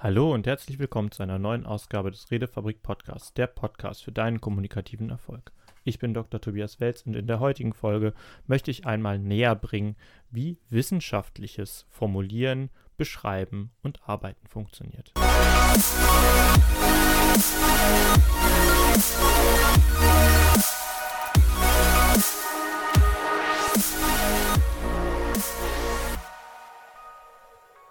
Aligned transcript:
Hallo 0.00 0.32
und 0.32 0.46
herzlich 0.46 0.78
willkommen 0.78 1.10
zu 1.10 1.24
einer 1.24 1.40
neuen 1.40 1.66
Ausgabe 1.66 2.12
des 2.12 2.30
Redefabrik 2.30 2.84
Podcasts, 2.84 3.34
der 3.34 3.48
Podcast 3.48 4.04
für 4.04 4.12
deinen 4.12 4.40
kommunikativen 4.40 5.10
Erfolg. 5.10 5.50
Ich 5.82 5.98
bin 5.98 6.14
Dr. 6.14 6.40
Tobias 6.40 6.78
Welz 6.78 7.02
und 7.02 7.16
in 7.16 7.26
der 7.26 7.40
heutigen 7.40 7.72
Folge 7.72 8.14
möchte 8.46 8.70
ich 8.70 8.86
einmal 8.86 9.18
näher 9.18 9.56
bringen, 9.56 9.96
wie 10.30 10.56
wissenschaftliches 10.70 11.84
Formulieren, 11.88 12.70
Beschreiben 12.96 13.72
und 13.82 14.08
Arbeiten 14.08 14.46
funktioniert. 14.46 15.14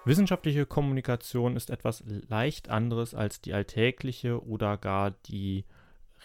Wissenschaftliche 0.07 0.65
Kommunikation 0.65 1.57
ist 1.57 1.69
etwas 1.69 2.01
leicht 2.29 2.69
anderes 2.69 3.13
als 3.13 3.41
die 3.41 3.53
alltägliche 3.53 4.41
oder 4.41 4.77
gar 4.77 5.11
die 5.11 5.65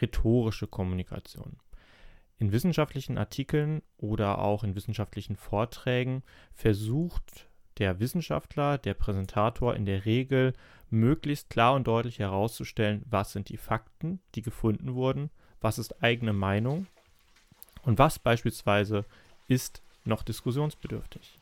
rhetorische 0.01 0.69
Kommunikation. 0.69 1.57
In 2.39 2.53
wissenschaftlichen 2.53 3.19
Artikeln 3.19 3.83
oder 3.97 4.39
auch 4.39 4.63
in 4.63 4.77
wissenschaftlichen 4.77 5.35
Vorträgen 5.35 6.23
versucht 6.55 7.51
der 7.79 7.99
Wissenschaftler, 7.99 8.79
der 8.79 8.95
Präsentator 8.95 9.75
in 9.75 9.85
der 9.85 10.05
Regel 10.05 10.53
möglichst 10.89 11.51
klar 11.51 11.75
und 11.75 11.89
deutlich 11.89 12.21
herauszustellen, 12.21 13.03
was 13.11 13.33
sind 13.33 13.49
die 13.49 13.57
Fakten, 13.57 14.21
die 14.37 14.43
gefunden 14.43 14.95
wurden, 14.95 15.29
was 15.61 15.81
ist 15.81 16.05
eigene 16.05 16.33
Meinung 16.33 16.87
und 17.83 17.99
was 17.99 18.21
beispielsweise 18.21 19.07
ist 19.49 19.83
noch 20.05 20.23
diskussionsbedürftig. 20.23 21.42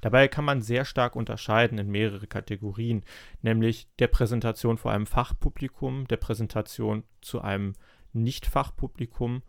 Dabei 0.00 0.28
kann 0.28 0.44
man 0.44 0.62
sehr 0.62 0.84
stark 0.84 1.16
unterscheiden 1.16 1.78
in 1.78 1.90
mehrere 1.90 2.26
Kategorien, 2.26 3.02
nämlich 3.42 3.88
der 3.98 4.08
Präsentation 4.08 4.78
vor 4.78 4.92
einem 4.92 5.06
Fachpublikum, 5.06 6.06
der 6.08 6.16
Präsentation 6.16 7.04
zu 7.20 7.40
einem 7.40 7.74
Nicht-Fachpublikum 8.12 9.42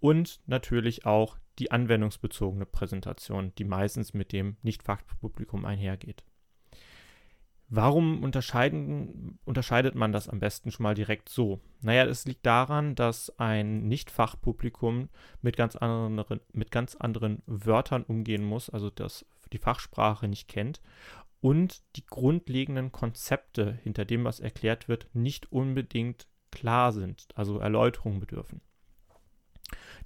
und 0.00 0.40
natürlich 0.46 1.06
auch 1.06 1.38
die 1.58 1.70
anwendungsbezogene 1.70 2.66
Präsentation, 2.66 3.52
die 3.58 3.64
meistens 3.64 4.14
mit 4.14 4.32
dem 4.32 4.56
Nicht-Fachpublikum 4.62 5.64
einhergeht. 5.64 6.24
Warum 7.74 8.22
unterscheidet 8.22 9.94
man 9.94 10.12
das 10.12 10.28
am 10.28 10.40
besten 10.40 10.70
schon 10.70 10.82
mal 10.82 10.94
direkt 10.94 11.30
so? 11.30 11.58
Naja, 11.80 12.04
es 12.04 12.26
liegt 12.26 12.44
daran, 12.44 12.94
dass 12.94 13.38
ein 13.38 13.88
Nicht-Fachpublikum 13.88 15.08
mit, 15.40 15.56
ganz 15.56 15.76
anderen, 15.76 16.40
mit 16.52 16.70
ganz 16.70 16.96
anderen 16.96 17.42
Wörtern 17.46 18.02
umgehen 18.02 18.44
muss, 18.44 18.68
also 18.68 18.90
das 18.90 19.24
die 19.52 19.58
Fachsprache 19.58 20.28
nicht 20.28 20.48
kennt 20.48 20.80
und 21.40 21.82
die 21.96 22.06
grundlegenden 22.06 22.92
Konzepte, 22.92 23.72
hinter 23.82 24.04
dem 24.04 24.24
was 24.24 24.40
erklärt 24.40 24.88
wird, 24.88 25.08
nicht 25.12 25.50
unbedingt 25.50 26.28
klar 26.50 26.92
sind, 26.92 27.26
also 27.34 27.58
Erläuterungen 27.58 28.20
bedürfen. 28.20 28.60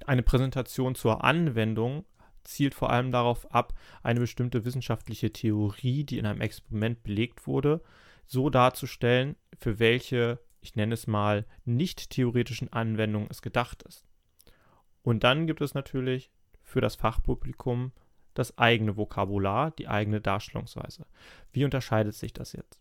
Eine 0.07 0.23
Präsentation 0.23 0.95
zur 0.95 1.25
Anwendung 1.25 2.05
zielt 2.45 2.75
vor 2.75 2.91
allem 2.91 3.13
darauf 3.13 3.53
ab, 3.53 3.75
eine 4.03 4.21
bestimmte 4.21 4.65
wissenschaftliche 4.65 5.33
Theorie, 5.33 6.05
die 6.05 6.19
in 6.19 6.27
einem 6.27 6.41
Experiment 6.41 7.03
belegt 7.03 7.47
wurde, 7.47 7.83
so 8.25 8.51
darzustellen, 8.51 9.37
für 9.59 9.79
welche, 9.79 10.41
ich 10.61 10.75
nenne 10.75 10.95
es 10.95 11.07
mal, 11.07 11.45
nicht 11.65 12.11
theoretischen 12.11 12.73
Anwendungen 12.73 13.29
es 13.31 13.43
gedacht 13.43 13.83
ist. 13.83 14.05
Und 15.03 15.23
dann 15.23 15.47
gibt 15.47 15.61
es 15.61 15.75
natürlich 15.75 16.31
für 16.63 16.81
das 16.81 16.97
Fachpublikum 16.97 17.93
das 18.39 18.57
eigene 18.59 18.97
Vokabular, 18.97 19.71
die 19.73 19.89
eigene 19.89 20.21
Darstellungsweise. 20.21 21.07
Wie 21.53 21.65
unterscheidet 21.65 22.15
sich 22.15 22.33
das 22.33 22.53
jetzt? 22.53 22.81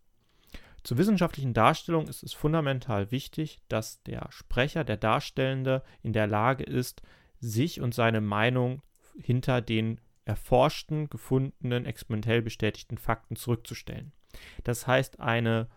Zur 0.83 0.97
wissenschaftlichen 0.97 1.53
Darstellung 1.53 2.07
ist 2.07 2.21
es 2.21 2.33
fundamental 2.33 3.09
wichtig, 3.09 3.59
dass 3.69 4.03
der 4.03 4.27
Sprecher, 4.29 4.83
der 4.83 4.97
Darstellende 4.97 5.81
in 6.03 6.13
der 6.13 6.27
Lage 6.27 6.63
ist, 6.63 7.01
sich 7.39 7.81
und 7.81 7.95
seine 7.95 8.21
Meinung 8.21 8.83
hinter 9.17 9.61
den 9.61 9.99
erforschten, 10.25 11.09
gefundenen, 11.09 11.85
experimentell 11.85 12.41
bestätigten 12.41 12.97
Fakten 12.97 13.35
zurückzustellen. 13.35 14.11
Das 14.63 14.85
heißt, 14.85 15.19
eine 15.19 15.69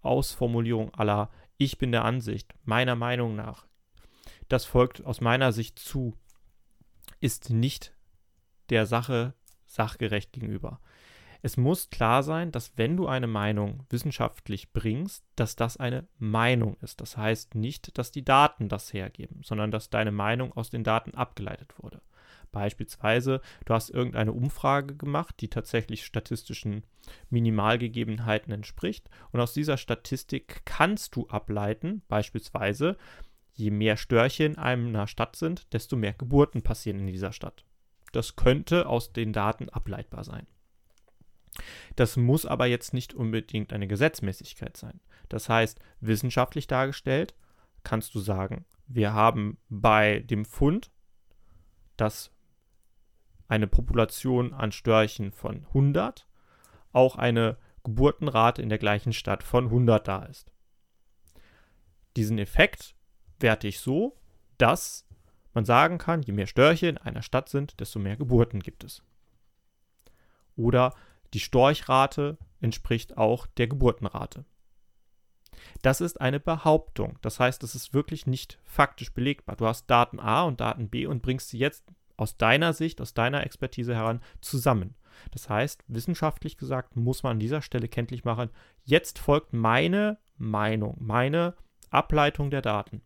Ausformulierung 0.00 0.94
aller 0.94 1.30
Ich 1.58 1.78
bin 1.78 1.92
der 1.92 2.04
Ansicht, 2.04 2.54
meiner 2.64 2.96
Meinung 2.96 3.36
nach, 3.36 3.66
das 4.48 4.64
folgt 4.64 5.04
aus 5.04 5.20
meiner 5.20 5.52
Sicht 5.52 5.78
zu, 5.78 6.16
ist 7.20 7.50
nicht 7.50 7.95
der 8.70 8.86
Sache 8.86 9.34
sachgerecht 9.66 10.32
gegenüber. 10.32 10.80
Es 11.42 11.56
muss 11.56 11.90
klar 11.90 12.22
sein, 12.22 12.50
dass 12.50 12.72
wenn 12.76 12.96
du 12.96 13.06
eine 13.06 13.26
Meinung 13.26 13.84
wissenschaftlich 13.90 14.72
bringst, 14.72 15.24
dass 15.36 15.54
das 15.54 15.76
eine 15.76 16.08
Meinung 16.18 16.76
ist. 16.80 17.00
Das 17.00 17.16
heißt 17.16 17.54
nicht, 17.54 17.98
dass 17.98 18.10
die 18.10 18.24
Daten 18.24 18.68
das 18.68 18.92
hergeben, 18.92 19.42
sondern 19.44 19.70
dass 19.70 19.90
deine 19.90 20.12
Meinung 20.12 20.52
aus 20.54 20.70
den 20.70 20.82
Daten 20.82 21.14
abgeleitet 21.14 21.74
wurde. 21.78 22.00
Beispielsweise, 22.52 23.42
du 23.66 23.74
hast 23.74 23.90
irgendeine 23.90 24.32
Umfrage 24.32 24.96
gemacht, 24.96 25.34
die 25.40 25.48
tatsächlich 25.48 26.06
statistischen 26.06 26.84
Minimalgegebenheiten 27.28 28.50
entspricht. 28.50 29.10
Und 29.30 29.40
aus 29.40 29.52
dieser 29.52 29.76
Statistik 29.76 30.62
kannst 30.64 31.16
du 31.16 31.28
ableiten, 31.28 32.00
beispielsweise, 32.08 32.96
je 33.52 33.70
mehr 33.70 33.98
Störche 33.98 34.44
in 34.44 34.56
einer 34.56 35.06
Stadt 35.06 35.36
sind, 35.36 35.70
desto 35.74 35.96
mehr 35.96 36.14
Geburten 36.14 36.62
passieren 36.62 37.00
in 37.00 37.06
dieser 37.08 37.32
Stadt. 37.32 37.65
Das 38.16 38.34
könnte 38.34 38.86
aus 38.86 39.12
den 39.12 39.34
Daten 39.34 39.68
ableitbar 39.68 40.24
sein. 40.24 40.46
Das 41.96 42.16
muss 42.16 42.46
aber 42.46 42.64
jetzt 42.64 42.94
nicht 42.94 43.12
unbedingt 43.12 43.74
eine 43.74 43.86
Gesetzmäßigkeit 43.86 44.74
sein. 44.74 45.00
Das 45.28 45.50
heißt, 45.50 45.78
wissenschaftlich 46.00 46.66
dargestellt 46.66 47.34
kannst 47.84 48.14
du 48.14 48.20
sagen, 48.20 48.64
wir 48.86 49.12
haben 49.12 49.58
bei 49.68 50.20
dem 50.20 50.46
Fund, 50.46 50.90
dass 51.98 52.32
eine 53.48 53.66
Population 53.66 54.54
an 54.54 54.72
Störchen 54.72 55.30
von 55.30 55.66
100 55.66 56.26
auch 56.92 57.16
eine 57.16 57.58
Geburtenrate 57.84 58.62
in 58.62 58.70
der 58.70 58.78
gleichen 58.78 59.12
Stadt 59.12 59.42
von 59.42 59.66
100 59.66 60.08
da 60.08 60.22
ist. 60.24 60.54
Diesen 62.16 62.38
Effekt 62.38 62.94
werte 63.40 63.68
ich 63.68 63.78
so, 63.78 64.16
dass 64.56 65.05
man 65.56 65.64
sagen 65.64 65.98
kann, 65.98 66.22
je 66.22 66.32
mehr 66.32 66.46
Störche 66.46 66.86
in 66.86 66.98
einer 66.98 67.22
Stadt 67.22 67.48
sind, 67.48 67.80
desto 67.80 67.98
mehr 67.98 68.16
Geburten 68.16 68.60
gibt 68.60 68.84
es. 68.84 69.02
Oder 70.54 70.94
die 71.34 71.40
Storchrate 71.40 72.38
entspricht 72.60 73.16
auch 73.16 73.46
der 73.46 73.66
Geburtenrate. 73.66 74.44
Das 75.82 76.00
ist 76.00 76.20
eine 76.20 76.38
Behauptung. 76.38 77.18
Das 77.22 77.40
heißt, 77.40 77.62
es 77.62 77.74
ist 77.74 77.94
wirklich 77.94 78.26
nicht 78.26 78.58
faktisch 78.64 79.12
belegbar. 79.12 79.56
Du 79.56 79.66
hast 79.66 79.86
Daten 79.86 80.20
A 80.20 80.42
und 80.42 80.60
Daten 80.60 80.88
B 80.90 81.06
und 81.06 81.22
bringst 81.22 81.48
sie 81.48 81.58
jetzt 81.58 81.84
aus 82.16 82.36
deiner 82.36 82.72
Sicht, 82.72 83.00
aus 83.00 83.14
deiner 83.14 83.44
Expertise 83.44 83.94
heran 83.94 84.20
zusammen. 84.42 84.94
Das 85.30 85.48
heißt, 85.48 85.84
wissenschaftlich 85.88 86.58
gesagt 86.58 86.96
muss 86.96 87.22
man 87.22 87.32
an 87.32 87.40
dieser 87.40 87.62
Stelle 87.62 87.88
kenntlich 87.88 88.24
machen, 88.24 88.50
jetzt 88.84 89.18
folgt 89.18 89.54
meine 89.54 90.18
Meinung, 90.36 90.96
meine 91.00 91.54
Ableitung 91.88 92.50
der 92.50 92.60
Daten. 92.60 93.00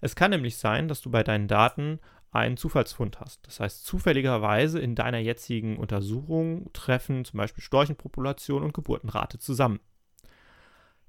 Es 0.00 0.16
kann 0.16 0.30
nämlich 0.30 0.56
sein, 0.56 0.88
dass 0.88 1.00
du 1.00 1.10
bei 1.10 1.22
deinen 1.22 1.48
Daten 1.48 2.00
einen 2.30 2.56
Zufallsfund 2.56 3.20
hast. 3.20 3.46
Das 3.46 3.60
heißt, 3.60 3.86
zufälligerweise 3.86 4.78
in 4.78 4.94
deiner 4.94 5.18
jetzigen 5.18 5.76
Untersuchung 5.78 6.70
treffen 6.72 7.24
zum 7.24 7.38
Beispiel 7.38 7.64
Storchenpopulation 7.64 8.62
und 8.62 8.74
Geburtenrate 8.74 9.38
zusammen. 9.38 9.80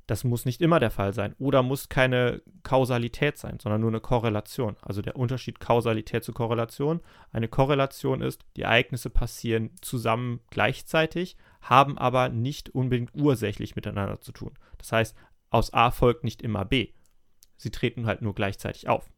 Das 0.07 0.23
muss 0.23 0.45
nicht 0.45 0.61
immer 0.61 0.79
der 0.79 0.89
Fall 0.89 1.13
sein 1.13 1.35
oder 1.37 1.63
muss 1.63 1.89
keine 1.89 2.41
Kausalität 2.63 3.37
sein, 3.37 3.59
sondern 3.61 3.81
nur 3.81 3.89
eine 3.89 3.99
Korrelation. 3.99 4.77
Also 4.81 5.01
der 5.01 5.17
Unterschied 5.17 5.59
Kausalität 5.59 6.23
zu 6.23 6.31
Korrelation. 6.31 7.01
Eine 7.31 7.49
Korrelation 7.49 8.21
ist, 8.21 8.45
die 8.55 8.61
Ereignisse 8.61 9.09
passieren 9.09 9.71
zusammen 9.81 10.39
gleichzeitig, 10.49 11.35
haben 11.59 11.97
aber 11.97 12.29
nicht 12.29 12.69
unbedingt 12.69 13.11
ursächlich 13.15 13.75
miteinander 13.75 14.21
zu 14.21 14.31
tun. 14.31 14.53
Das 14.77 14.93
heißt, 14.93 15.17
aus 15.49 15.73
A 15.73 15.91
folgt 15.91 16.23
nicht 16.23 16.41
immer 16.41 16.63
B. 16.63 16.93
Sie 17.57 17.71
treten 17.71 18.05
halt 18.05 18.21
nur 18.21 18.33
gleichzeitig 18.33 18.87
auf. 18.87 19.09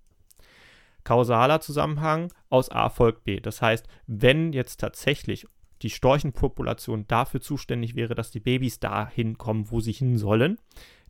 Kausaler 1.04 1.62
Zusammenhang 1.62 2.32
aus 2.50 2.70
A 2.70 2.90
folgt 2.90 3.24
B. 3.24 3.40
Das 3.40 3.62
heißt, 3.62 3.88
wenn 4.08 4.54
jetzt 4.54 4.80
tatsächlich 4.80 5.48
die 5.82 5.90
Storchenpopulation 5.90 7.08
dafür 7.08 7.42
zuständig 7.42 7.96
wäre, 7.96 8.16
dass 8.16 8.32
die 8.32 8.42
Babys 8.42 8.80
dahin 8.80 9.38
kommen, 9.38 9.72
wo 9.72 9.80
sie 9.80 9.94
hin 9.94 10.18
sollen, 10.18 10.60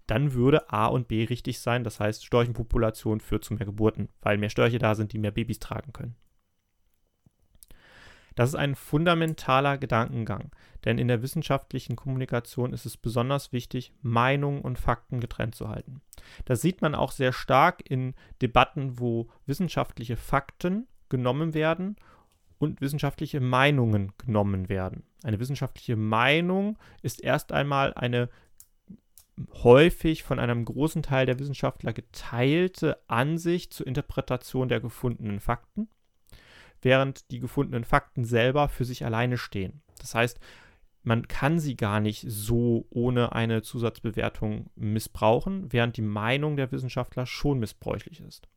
dann 0.05 0.33
würde 0.33 0.69
A 0.71 0.87
und 0.87 1.07
B 1.07 1.23
richtig 1.23 1.59
sein. 1.59 1.83
Das 1.83 1.99
heißt, 1.99 2.25
Storchenpopulation 2.25 3.19
führt 3.19 3.43
zu 3.43 3.53
mehr 3.53 3.65
Geburten, 3.65 4.09
weil 4.21 4.37
mehr 4.37 4.49
Störche 4.49 4.79
da 4.79 4.95
sind, 4.95 5.13
die 5.13 5.19
mehr 5.19 5.31
Babys 5.31 5.59
tragen 5.59 5.93
können. 5.93 6.15
Das 8.39 8.51
ist 8.51 8.55
ein 8.55 8.75
fundamentaler 8.75 9.77
Gedankengang, 9.77 10.51
denn 10.85 10.97
in 10.97 11.09
der 11.09 11.21
wissenschaftlichen 11.21 11.97
Kommunikation 11.97 12.71
ist 12.71 12.85
es 12.85 12.95
besonders 12.95 13.51
wichtig, 13.51 13.91
Meinungen 14.01 14.61
und 14.61 14.79
Fakten 14.79 15.19
getrennt 15.19 15.55
zu 15.55 15.67
halten. 15.67 15.99
Das 16.45 16.61
sieht 16.61 16.81
man 16.81 16.95
auch 16.95 17.11
sehr 17.11 17.33
stark 17.33 17.81
in 17.83 18.15
Debatten, 18.41 18.97
wo 18.97 19.27
wissenschaftliche 19.45 20.15
Fakten 20.15 20.87
genommen 21.09 21.53
werden 21.53 21.97
und 22.59 22.79
wissenschaftliche 22.79 23.41
Meinungen 23.41 24.13
genommen 24.17 24.69
werden. 24.69 25.03
Eine 25.21 25.41
wissenschaftliche 25.41 25.97
Meinung 25.97 26.77
ist 27.01 27.21
erst 27.21 27.51
einmal 27.51 27.93
eine 27.93 28.29
häufig 29.51 30.23
von 30.23 30.39
einem 30.39 30.63
großen 30.63 31.03
Teil 31.03 31.25
der 31.25 31.39
Wissenschaftler 31.39 31.91
geteilte 31.91 33.01
Ansicht 33.07 33.73
zur 33.73 33.85
Interpretation 33.85 34.69
der 34.69 34.79
gefundenen 34.79 35.41
Fakten, 35.41 35.89
während 36.81 37.31
die 37.31 37.39
gefundenen 37.39 37.83
Fakten 37.83 38.25
selber 38.25 38.69
für 38.69 38.85
sich 38.85 39.05
alleine 39.05 39.37
stehen. 39.37 39.81
Das 39.99 40.15
heißt, 40.15 40.39
man 41.03 41.27
kann 41.27 41.59
sie 41.59 41.75
gar 41.75 41.99
nicht 41.99 42.25
so 42.27 42.85
ohne 42.89 43.31
eine 43.31 43.61
Zusatzbewertung 43.61 44.69
missbrauchen, 44.75 45.71
während 45.71 45.97
die 45.97 46.01
Meinung 46.01 46.57
der 46.57 46.71
Wissenschaftler 46.71 47.25
schon 47.25 47.59
missbräuchlich 47.59 48.21
ist. 48.21 48.47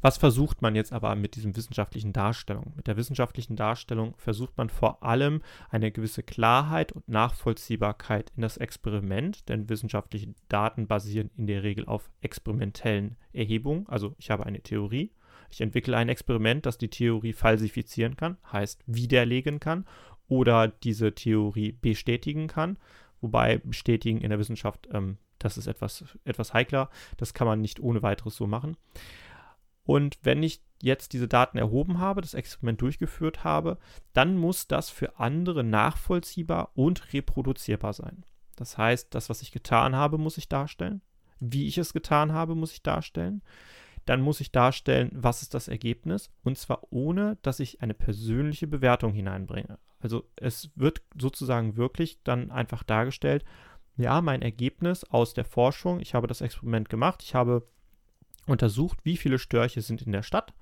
Was 0.00 0.18
versucht 0.18 0.62
man 0.62 0.74
jetzt 0.74 0.92
aber 0.92 1.14
mit 1.14 1.36
diesem 1.36 1.56
wissenschaftlichen 1.56 2.12
Darstellung? 2.12 2.72
Mit 2.76 2.86
der 2.86 2.96
wissenschaftlichen 2.96 3.56
Darstellung 3.56 4.14
versucht 4.18 4.56
man 4.56 4.68
vor 4.68 5.02
allem 5.02 5.42
eine 5.70 5.90
gewisse 5.90 6.22
Klarheit 6.22 6.92
und 6.92 7.08
Nachvollziehbarkeit 7.08 8.32
in 8.36 8.42
das 8.42 8.56
Experiment, 8.56 9.48
denn 9.48 9.68
wissenschaftliche 9.68 10.34
Daten 10.48 10.86
basieren 10.86 11.30
in 11.36 11.46
der 11.46 11.62
Regel 11.62 11.86
auf 11.86 12.10
experimentellen 12.20 13.16
Erhebungen. 13.32 13.86
Also 13.88 14.14
ich 14.18 14.30
habe 14.30 14.44
eine 14.44 14.60
Theorie, 14.60 15.12
ich 15.50 15.60
entwickle 15.60 15.96
ein 15.96 16.08
Experiment, 16.08 16.66
das 16.66 16.78
die 16.78 16.90
Theorie 16.90 17.32
falsifizieren 17.32 18.16
kann, 18.16 18.38
heißt 18.52 18.82
widerlegen 18.86 19.60
kann 19.60 19.86
oder 20.28 20.68
diese 20.68 21.14
Theorie 21.14 21.72
bestätigen 21.72 22.48
kann. 22.48 22.78
Wobei 23.20 23.58
bestätigen 23.58 24.20
in 24.20 24.30
der 24.30 24.38
Wissenschaft, 24.38 24.88
ähm, 24.92 25.18
das 25.38 25.58
ist 25.58 25.66
etwas, 25.66 26.04
etwas 26.24 26.54
heikler. 26.54 26.90
Das 27.16 27.34
kann 27.34 27.46
man 27.46 27.60
nicht 27.60 27.80
ohne 27.80 28.02
weiteres 28.02 28.36
so 28.36 28.46
machen. 28.46 28.76
Und 29.84 30.18
wenn 30.22 30.42
ich 30.42 30.60
jetzt 30.82 31.12
diese 31.12 31.28
Daten 31.28 31.58
erhoben 31.58 31.98
habe, 31.98 32.20
das 32.20 32.34
Experiment 32.34 32.82
durchgeführt 32.82 33.44
habe, 33.44 33.78
dann 34.12 34.36
muss 34.36 34.66
das 34.66 34.90
für 34.90 35.18
andere 35.18 35.64
nachvollziehbar 35.64 36.70
und 36.74 37.12
reproduzierbar 37.12 37.92
sein. 37.92 38.24
Das 38.56 38.76
heißt, 38.76 39.14
das, 39.14 39.30
was 39.30 39.42
ich 39.42 39.52
getan 39.52 39.94
habe, 39.94 40.18
muss 40.18 40.38
ich 40.38 40.48
darstellen. 40.48 41.02
Wie 41.38 41.66
ich 41.66 41.78
es 41.78 41.92
getan 41.92 42.32
habe, 42.32 42.54
muss 42.54 42.72
ich 42.72 42.82
darstellen. 42.82 43.42
Dann 44.06 44.22
muss 44.22 44.40
ich 44.40 44.52
darstellen, 44.52 45.10
was 45.12 45.42
ist 45.42 45.52
das 45.52 45.68
Ergebnis. 45.68 46.30
Und 46.42 46.56
zwar 46.56 46.82
ohne, 46.90 47.36
dass 47.42 47.60
ich 47.60 47.82
eine 47.82 47.94
persönliche 47.94 48.66
Bewertung 48.66 49.12
hineinbringe. 49.12 49.78
Also 50.00 50.24
es 50.36 50.70
wird 50.74 51.02
sozusagen 51.20 51.76
wirklich 51.76 52.22
dann 52.22 52.50
einfach 52.50 52.82
dargestellt, 52.82 53.44
ja, 53.96 54.20
mein 54.20 54.42
Ergebnis 54.42 55.04
aus 55.04 55.34
der 55.34 55.44
Forschung, 55.44 56.00
ich 56.00 56.14
habe 56.14 56.26
das 56.26 56.42
Experiment 56.42 56.88
gemacht, 56.88 57.22
ich 57.22 57.34
habe 57.34 57.66
untersucht, 58.46 58.98
wie 59.04 59.16
viele 59.16 59.38
Störche 59.38 59.80
sind 59.80 60.02
in 60.02 60.12
der 60.12 60.22
Stadt. 60.22 60.52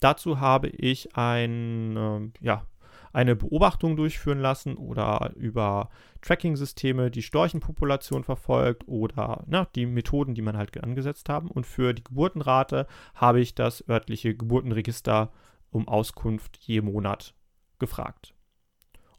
Dazu 0.00 0.40
habe 0.40 0.68
ich 0.68 1.16
ein, 1.16 1.96
äh, 1.96 2.44
ja, 2.44 2.66
eine 3.12 3.36
Beobachtung 3.36 3.96
durchführen 3.96 4.40
lassen 4.40 4.76
oder 4.76 5.32
über 5.36 5.90
Tracking-Systeme 6.22 7.10
die 7.10 7.22
Storchenpopulation 7.22 8.24
verfolgt 8.24 8.88
oder 8.88 9.44
na, 9.46 9.66
die 9.74 9.86
Methoden, 9.86 10.34
die 10.34 10.42
man 10.42 10.56
halt 10.56 10.82
angesetzt 10.82 11.28
haben. 11.28 11.50
Und 11.50 11.66
für 11.66 11.92
die 11.92 12.04
Geburtenrate 12.04 12.86
habe 13.14 13.40
ich 13.40 13.54
das 13.54 13.86
örtliche 13.88 14.34
Geburtenregister 14.34 15.32
um 15.70 15.88
Auskunft 15.88 16.58
je 16.60 16.80
Monat 16.80 17.34
gefragt. 17.78 18.34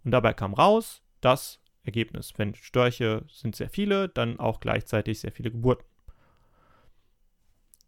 Und 0.03 0.11
dabei 0.11 0.33
kam 0.33 0.53
raus, 0.53 1.01
das 1.21 1.59
Ergebnis, 1.83 2.33
wenn 2.37 2.55
Störche 2.55 3.25
sind 3.29 3.55
sehr 3.55 3.69
viele, 3.69 4.09
dann 4.09 4.39
auch 4.39 4.59
gleichzeitig 4.59 5.19
sehr 5.19 5.31
viele 5.31 5.51
Geburten. 5.51 5.85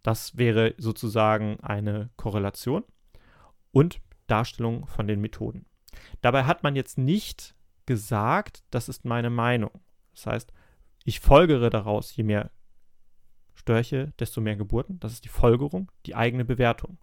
Das 0.03 0.37
wäre 0.37 0.75
sozusagen 0.77 1.59
eine 1.61 2.11
Korrelation 2.15 2.83
und 3.71 4.01
Darstellung 4.27 4.85
von 4.87 5.07
den 5.07 5.19
Methoden. 5.19 5.65
Dabei 6.21 6.43
hat 6.43 6.63
man 6.63 6.75
jetzt 6.75 6.97
nicht 6.97 7.55
gesagt, 7.85 8.63
das 8.71 8.89
ist 8.89 9.05
meine 9.05 9.29
Meinung. 9.29 9.71
Das 10.13 10.27
heißt, 10.27 10.53
ich 11.03 11.19
folgere 11.19 11.69
daraus, 11.69 12.15
je 12.15 12.23
mehr 12.23 12.51
Störche, 13.53 14.13
desto 14.19 14.41
mehr 14.41 14.55
Geburten. 14.55 14.99
Das 14.99 15.13
ist 15.13 15.23
die 15.23 15.29
Folgerung, 15.29 15.91
die 16.05 16.15
eigene 16.15 16.45
Bewertung. 16.45 16.97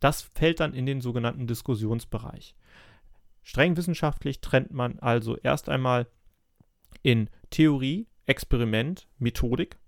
Das 0.00 0.22
fällt 0.22 0.60
dann 0.60 0.74
in 0.74 0.86
den 0.86 1.00
sogenannten 1.00 1.46
Diskussionsbereich. 1.46 2.54
Streng 3.42 3.76
wissenschaftlich 3.76 4.40
trennt 4.40 4.72
man 4.72 4.98
also 4.98 5.36
erst 5.36 5.68
einmal 5.68 6.08
in 7.02 7.30
Theorie, 7.50 8.08
Experiment, 8.26 9.06
Methodik, 9.18 9.78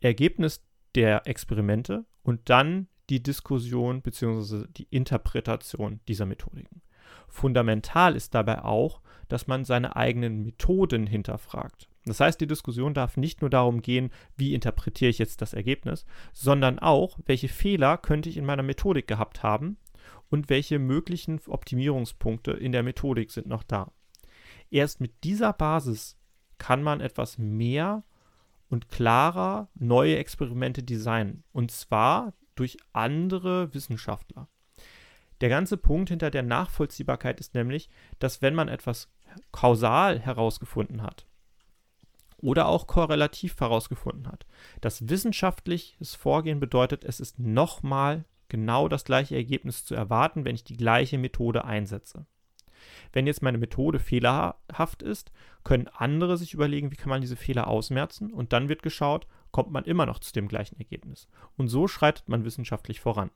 Ergebnis 0.00 0.62
der 0.94 1.26
Experimente 1.26 2.04
und 2.22 2.50
dann 2.50 2.88
die 3.08 3.22
Diskussion 3.22 4.02
bzw. 4.02 4.66
die 4.68 4.86
Interpretation 4.90 6.00
dieser 6.08 6.26
Methodiken. 6.26 6.82
Fundamental 7.28 8.16
ist 8.16 8.34
dabei 8.34 8.62
auch, 8.62 9.00
dass 9.28 9.46
man 9.46 9.64
seine 9.64 9.96
eigenen 9.96 10.42
Methoden 10.42 11.06
hinterfragt. 11.06 11.88
Das 12.04 12.20
heißt, 12.20 12.40
die 12.40 12.46
Diskussion 12.46 12.94
darf 12.94 13.16
nicht 13.16 13.40
nur 13.40 13.50
darum 13.50 13.80
gehen, 13.80 14.10
wie 14.36 14.54
interpretiere 14.54 15.10
ich 15.10 15.18
jetzt 15.18 15.40
das 15.40 15.54
Ergebnis, 15.54 16.04
sondern 16.32 16.78
auch, 16.78 17.18
welche 17.26 17.48
Fehler 17.48 17.96
könnte 17.96 18.28
ich 18.28 18.36
in 18.36 18.44
meiner 18.44 18.62
Methodik 18.64 19.06
gehabt 19.06 19.42
haben 19.42 19.76
und 20.30 20.50
welche 20.50 20.78
möglichen 20.78 21.40
Optimierungspunkte 21.46 22.52
in 22.52 22.72
der 22.72 22.82
Methodik 22.82 23.30
sind 23.30 23.46
noch 23.46 23.62
da. 23.62 23.92
Erst 24.70 25.00
mit 25.00 25.24
dieser 25.24 25.52
Basis 25.52 26.16
kann 26.58 26.82
man 26.82 27.00
etwas 27.00 27.38
mehr 27.38 28.04
und 28.68 28.88
klarer 28.88 29.68
neue 29.74 30.16
Experimente 30.16 30.82
designen. 30.82 31.44
Und 31.52 31.70
zwar 31.70 32.32
durch 32.54 32.78
andere 32.92 33.72
Wissenschaftler. 33.74 34.48
Der 35.42 35.48
ganze 35.48 35.76
Punkt 35.76 36.08
hinter 36.08 36.30
der 36.30 36.44
Nachvollziehbarkeit 36.44 37.40
ist 37.40 37.54
nämlich, 37.54 37.90
dass 38.20 38.42
wenn 38.42 38.54
man 38.54 38.68
etwas 38.68 39.12
kausal 39.50 40.20
herausgefunden 40.20 41.02
hat 41.02 41.26
oder 42.36 42.68
auch 42.68 42.86
korrelativ 42.86 43.58
herausgefunden 43.58 44.28
hat, 44.28 44.46
das 44.80 45.08
wissenschaftliches 45.08 46.14
Vorgehen 46.14 46.60
bedeutet, 46.60 47.04
es 47.04 47.18
ist 47.18 47.40
nochmal 47.40 48.24
genau 48.48 48.86
das 48.86 49.04
gleiche 49.04 49.34
Ergebnis 49.34 49.84
zu 49.84 49.96
erwarten, 49.96 50.44
wenn 50.44 50.54
ich 50.54 50.62
die 50.62 50.76
gleiche 50.76 51.18
Methode 51.18 51.64
einsetze. 51.64 52.24
Wenn 53.12 53.26
jetzt 53.26 53.42
meine 53.42 53.58
Methode 53.58 53.98
fehlerhaft 53.98 55.02
ist, 55.02 55.32
können 55.64 55.88
andere 55.88 56.36
sich 56.36 56.54
überlegen, 56.54 56.92
wie 56.92 56.96
kann 56.96 57.10
man 57.10 57.20
diese 57.20 57.36
Fehler 57.36 57.66
ausmerzen 57.66 58.32
und 58.32 58.52
dann 58.52 58.68
wird 58.68 58.84
geschaut, 58.84 59.26
kommt 59.50 59.72
man 59.72 59.84
immer 59.86 60.06
noch 60.06 60.20
zu 60.20 60.32
dem 60.32 60.46
gleichen 60.46 60.78
Ergebnis. 60.78 61.26
Und 61.56 61.66
so 61.66 61.88
schreitet 61.88 62.28
man 62.28 62.44
wissenschaftlich 62.44 63.00
voran. 63.00 63.30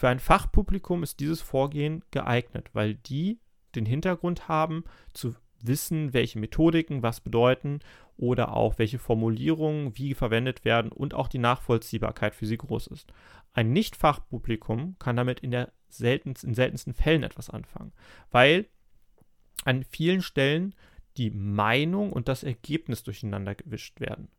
Für 0.00 0.08
ein 0.08 0.18
Fachpublikum 0.18 1.02
ist 1.02 1.20
dieses 1.20 1.42
Vorgehen 1.42 2.02
geeignet, 2.10 2.70
weil 2.72 2.94
die 2.94 3.38
den 3.74 3.84
Hintergrund 3.84 4.48
haben, 4.48 4.84
zu 5.12 5.34
wissen, 5.60 6.14
welche 6.14 6.38
Methodiken 6.38 7.02
was 7.02 7.20
bedeuten 7.20 7.80
oder 8.16 8.56
auch 8.56 8.78
welche 8.78 8.98
Formulierungen 8.98 9.98
wie 9.98 10.14
verwendet 10.14 10.64
werden 10.64 10.90
und 10.90 11.12
auch 11.12 11.28
die 11.28 11.36
Nachvollziehbarkeit 11.36 12.34
für 12.34 12.46
sie 12.46 12.56
groß 12.56 12.86
ist. 12.86 13.12
Ein 13.52 13.74
Nicht-Fachpublikum 13.74 14.96
kann 14.98 15.16
damit 15.16 15.40
in, 15.40 15.50
der 15.50 15.70
seltenst, 15.90 16.44
in 16.44 16.54
seltensten 16.54 16.94
Fällen 16.94 17.22
etwas 17.22 17.50
anfangen, 17.50 17.92
weil 18.30 18.70
an 19.66 19.84
vielen 19.84 20.22
Stellen 20.22 20.74
die 21.18 21.30
Meinung 21.30 22.10
und 22.10 22.26
das 22.28 22.42
Ergebnis 22.42 23.02
durcheinander 23.02 23.54
gewischt 23.54 24.00
werden. 24.00 24.30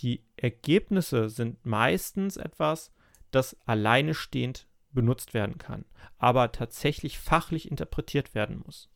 Die 0.00 0.24
Ergebnisse 0.36 1.28
sind 1.28 1.64
meistens 1.64 2.36
etwas, 2.36 2.92
das 3.30 3.56
alleine 3.64 4.14
stehend 4.14 4.67
benutzt 4.90 5.34
werden 5.34 5.58
kann, 5.58 5.84
aber 6.18 6.52
tatsächlich 6.52 7.18
fachlich 7.18 7.70
interpretiert 7.70 8.34
werden 8.34 8.62
muss. 8.64 8.88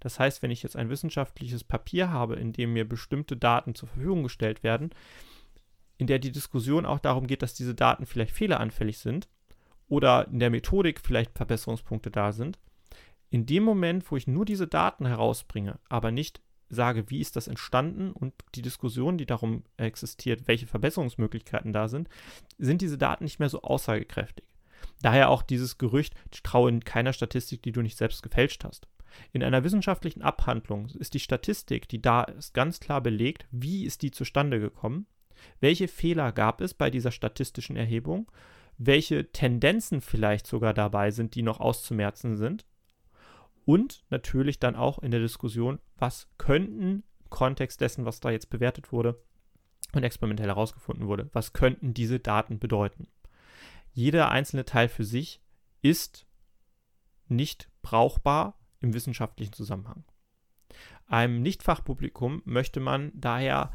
Das 0.00 0.18
heißt, 0.18 0.42
wenn 0.42 0.50
ich 0.50 0.62
jetzt 0.62 0.76
ein 0.76 0.90
wissenschaftliches 0.90 1.64
Papier 1.64 2.10
habe, 2.10 2.36
in 2.36 2.52
dem 2.52 2.72
mir 2.72 2.88
bestimmte 2.88 3.36
Daten 3.36 3.74
zur 3.74 3.88
Verfügung 3.88 4.22
gestellt 4.22 4.62
werden, 4.62 4.90
in 5.98 6.06
der 6.06 6.18
die 6.18 6.32
Diskussion 6.32 6.86
auch 6.86 6.98
darum 6.98 7.26
geht, 7.26 7.42
dass 7.42 7.54
diese 7.54 7.74
Daten 7.74 8.06
vielleicht 8.06 8.32
fehleranfällig 8.32 8.98
sind 8.98 9.28
oder 9.88 10.28
in 10.28 10.40
der 10.40 10.50
Methodik 10.50 11.00
vielleicht 11.00 11.36
Verbesserungspunkte 11.36 12.10
da 12.10 12.32
sind, 12.32 12.58
in 13.30 13.46
dem 13.46 13.64
Moment, 13.64 14.10
wo 14.10 14.16
ich 14.16 14.26
nur 14.26 14.44
diese 14.44 14.66
Daten 14.66 15.06
herausbringe, 15.06 15.78
aber 15.88 16.10
nicht 16.10 16.40
sage, 16.68 17.10
wie 17.10 17.20
ist 17.20 17.36
das 17.36 17.48
entstanden 17.48 18.12
und 18.12 18.34
die 18.54 18.62
Diskussion, 18.62 19.18
die 19.18 19.26
darum 19.26 19.64
existiert, 19.76 20.48
welche 20.48 20.66
Verbesserungsmöglichkeiten 20.66 21.72
da 21.72 21.88
sind, 21.88 22.08
sind 22.58 22.80
diese 22.80 22.98
Daten 22.98 23.24
nicht 23.24 23.38
mehr 23.38 23.48
so 23.48 23.62
aussagekräftig. 23.62 24.44
Daher 25.02 25.30
auch 25.30 25.42
dieses 25.42 25.78
Gerücht, 25.78 26.14
traue 26.42 26.70
in 26.70 26.84
keiner 26.84 27.12
Statistik, 27.12 27.62
die 27.62 27.72
du 27.72 27.82
nicht 27.82 27.96
selbst 27.96 28.22
gefälscht 28.22 28.64
hast. 28.64 28.88
In 29.32 29.42
einer 29.42 29.64
wissenschaftlichen 29.64 30.22
Abhandlung 30.22 30.88
ist 30.98 31.14
die 31.14 31.20
Statistik, 31.20 31.88
die 31.88 32.02
da 32.02 32.24
ist, 32.24 32.54
ganz 32.54 32.80
klar 32.80 33.00
belegt, 33.00 33.46
wie 33.50 33.84
ist 33.84 34.02
die 34.02 34.10
zustande 34.10 34.58
gekommen, 34.60 35.06
welche 35.60 35.88
Fehler 35.88 36.32
gab 36.32 36.60
es 36.60 36.74
bei 36.74 36.90
dieser 36.90 37.10
statistischen 37.10 37.76
Erhebung, 37.76 38.30
welche 38.78 39.30
Tendenzen 39.30 40.00
vielleicht 40.00 40.46
sogar 40.46 40.74
dabei 40.74 41.10
sind, 41.10 41.34
die 41.34 41.42
noch 41.42 41.60
auszumerzen 41.60 42.36
sind 42.36 42.64
und 43.64 44.04
natürlich 44.10 44.58
dann 44.58 44.76
auch 44.76 44.98
in 44.98 45.10
der 45.10 45.20
Diskussion, 45.20 45.78
was 45.96 46.28
könnten 46.38 46.80
im 46.80 47.02
Kontext 47.30 47.80
dessen, 47.80 48.04
was 48.04 48.20
da 48.20 48.30
jetzt 48.30 48.50
bewertet 48.50 48.92
wurde 48.92 49.20
und 49.92 50.02
experimentell 50.02 50.48
herausgefunden 50.48 51.06
wurde, 51.06 51.28
was 51.32 51.52
könnten 51.52 51.94
diese 51.94 52.20
Daten 52.20 52.58
bedeuten. 52.58 53.08
Jeder 53.94 54.30
einzelne 54.30 54.64
Teil 54.64 54.88
für 54.88 55.04
sich 55.04 55.40
ist 55.80 56.26
nicht 57.28 57.70
brauchbar 57.80 58.58
im 58.80 58.92
wissenschaftlichen 58.92 59.52
Zusammenhang. 59.52 60.04
Einem 61.06 61.40
Nichtfachpublikum 61.42 62.42
möchte 62.44 62.80
man 62.80 63.12
daher 63.14 63.72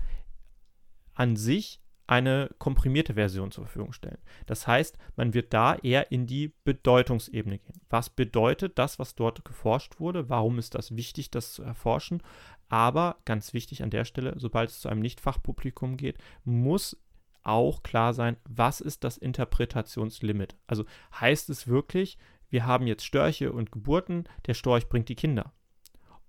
an 1.13 1.35
sich 1.35 1.81
eine 2.05 2.49
komprimierte 2.57 3.13
Version 3.13 3.51
zur 3.51 3.65
Verfügung 3.65 3.93
stellen. 3.93 4.17
Das 4.47 4.65
heißt, 4.67 4.97
man 5.15 5.35
wird 5.35 5.53
da 5.53 5.75
eher 5.75 6.11
in 6.11 6.25
die 6.25 6.53
Bedeutungsebene 6.63 7.59
gehen. 7.59 7.81
Was 7.89 8.09
bedeutet 8.09 8.79
das, 8.79 8.97
was 8.97 9.13
dort 9.13 9.45
geforscht 9.45 9.99
wurde? 9.99 10.27
Warum 10.27 10.57
ist 10.57 10.73
das 10.73 10.95
wichtig, 10.95 11.29
das 11.29 11.53
zu 11.53 11.61
erforschen? 11.61 12.23
Aber 12.67 13.17
ganz 13.25 13.53
wichtig 13.53 13.83
an 13.83 13.91
der 13.91 14.05
Stelle, 14.05 14.33
sobald 14.37 14.71
es 14.71 14.79
zu 14.79 14.89
einem 14.89 15.01
Nichtfachpublikum 15.01 15.97
geht, 15.97 16.17
muss 16.43 16.97
auch 17.43 17.83
klar 17.83 18.13
sein, 18.13 18.37
was 18.47 18.81
ist 18.81 19.03
das 19.03 19.17
Interpretationslimit? 19.17 20.55
Also 20.67 20.85
heißt 21.19 21.49
es 21.49 21.67
wirklich, 21.67 22.17
wir 22.49 22.65
haben 22.65 22.87
jetzt 22.87 23.05
Störche 23.05 23.51
und 23.51 23.71
Geburten, 23.71 24.25
der 24.47 24.53
Storch 24.53 24.89
bringt 24.89 25.09
die 25.09 25.15
Kinder. 25.15 25.53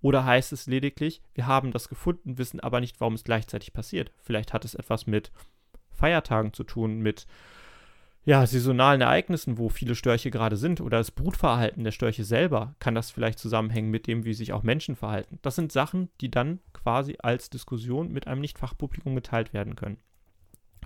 Oder 0.01 0.25
heißt 0.25 0.51
es 0.51 0.67
lediglich, 0.67 1.21
wir 1.33 1.47
haben 1.47 1.71
das 1.71 1.87
gefunden, 1.87 2.37
wissen 2.37 2.59
aber 2.59 2.79
nicht, 2.79 2.99
warum 2.99 3.13
es 3.13 3.23
gleichzeitig 3.23 3.73
passiert. 3.73 4.11
Vielleicht 4.17 4.53
hat 4.53 4.65
es 4.65 4.73
etwas 4.73 5.05
mit 5.05 5.31
Feiertagen 5.91 6.53
zu 6.53 6.63
tun, 6.63 6.99
mit 6.99 7.27
ja, 8.23 8.45
saisonalen 8.45 9.01
Ereignissen, 9.01 9.57
wo 9.57 9.69
viele 9.69 9.95
Störche 9.95 10.29
gerade 10.29 10.55
sind, 10.55 10.79
oder 10.79 10.97
das 10.97 11.11
Brutverhalten 11.11 11.83
der 11.83 11.91
Störche 11.91 12.23
selber, 12.23 12.75
kann 12.79 12.93
das 12.93 13.09
vielleicht 13.09 13.39
zusammenhängen 13.39 13.89
mit 13.89 14.05
dem, 14.05 14.25
wie 14.25 14.33
sich 14.33 14.53
auch 14.53 14.61
Menschen 14.61 14.95
verhalten. 14.95 15.39
Das 15.41 15.55
sind 15.55 15.71
Sachen, 15.71 16.09
die 16.21 16.29
dann 16.29 16.59
quasi 16.71 17.17
als 17.19 17.49
Diskussion 17.49 18.11
mit 18.11 18.27
einem 18.27 18.41
Nichtfachpublikum 18.41 19.15
geteilt 19.15 19.53
werden 19.53 19.75
können. 19.75 19.97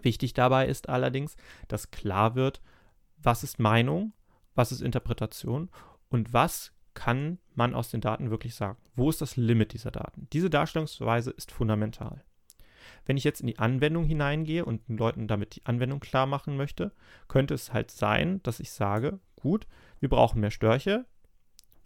Wichtig 0.05 0.35
dabei 0.35 0.67
ist 0.67 0.87
allerdings, 0.87 1.35
dass 1.67 1.89
klar 1.89 2.35
wird, 2.35 2.61
was 3.17 3.43
ist 3.43 3.59
Meinung, 3.59 4.13
was 4.53 4.71
ist 4.71 4.81
Interpretation 4.81 5.69
und 6.09 6.31
was 6.31 6.71
kann 6.93 7.39
man 7.55 7.73
aus 7.73 7.89
den 7.89 8.01
Daten 8.01 8.29
wirklich 8.29 8.53
sagen. 8.53 8.77
Wo 8.95 9.09
ist 9.09 9.19
das 9.19 9.35
Limit 9.35 9.73
dieser 9.73 9.89
Daten? 9.89 10.27
Diese 10.31 10.51
Darstellungsweise 10.51 11.31
ist 11.31 11.51
fundamental. 11.51 12.23
Wenn 13.07 13.17
ich 13.17 13.23
jetzt 13.23 13.41
in 13.41 13.47
die 13.47 13.57
Anwendung 13.57 14.05
hineingehe 14.05 14.63
und 14.63 14.87
den 14.87 14.97
Leuten 14.97 15.27
damit 15.27 15.55
die 15.55 15.65
Anwendung 15.65 15.99
klar 15.99 16.27
machen 16.27 16.55
möchte, 16.55 16.91
könnte 17.27 17.55
es 17.55 17.73
halt 17.73 17.89
sein, 17.89 18.41
dass 18.43 18.59
ich 18.59 18.71
sage, 18.71 19.19
gut, 19.35 19.65
wir 19.99 20.09
brauchen 20.09 20.39
mehr 20.39 20.51
Störche, 20.51 21.05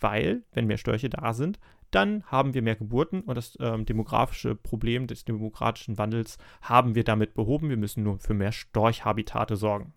weil, 0.01 0.43
wenn 0.51 0.67
mehr 0.67 0.77
Störche 0.77 1.09
da 1.09 1.33
sind, 1.33 1.57
dann 1.91 2.23
haben 2.25 2.53
wir 2.53 2.61
mehr 2.61 2.75
Geburten 2.75 3.21
und 3.21 3.35
das 3.35 3.57
ähm, 3.59 3.85
demografische 3.85 4.55
Problem 4.55 5.07
des 5.07 5.25
demokratischen 5.25 5.97
Wandels 5.97 6.37
haben 6.61 6.95
wir 6.95 7.03
damit 7.03 7.33
behoben. 7.33 7.69
Wir 7.69 7.77
müssen 7.77 8.03
nur 8.03 8.19
für 8.19 8.33
mehr 8.33 8.51
Storchhabitate 8.51 9.55
sorgen. 9.55 9.93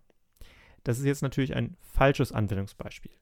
Das 0.84 0.98
ist 0.98 1.04
jetzt 1.04 1.22
natürlich 1.22 1.54
ein 1.54 1.76
falsches 1.80 2.32
Anwendungsbeispiel. 2.32 3.12